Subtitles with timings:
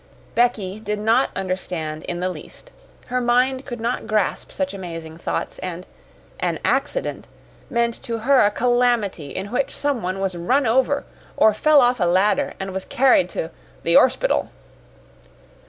[0.33, 2.71] Becky did not understand in the least.
[3.05, 5.85] Her mind could not grasp such amazing thoughts, and
[6.39, 7.27] "an accident"
[7.69, 11.05] meant to her a calamity in which some one was run over
[11.37, 13.51] or fell off a ladder and was carried to
[13.83, 14.49] "the 'orspital."